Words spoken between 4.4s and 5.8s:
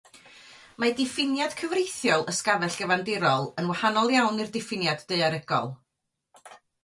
i'r diffiniad daearegol.